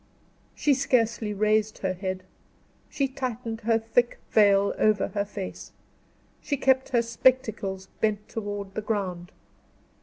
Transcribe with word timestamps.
She 0.55 0.73
scarcely 0.73 1.31
raised 1.31 1.77
her 1.77 1.93
head; 1.93 2.23
she 2.89 3.07
tightened 3.07 3.61
her 3.61 3.77
thick 3.77 4.17
veil 4.31 4.73
over 4.79 5.09
her 5.09 5.25
face; 5.25 5.73
she 6.41 6.57
kept 6.57 6.89
her 6.89 7.03
spectacles 7.03 7.85
bent 7.99 8.27
toward 8.27 8.73
the 8.73 8.81
ground. 8.81 9.31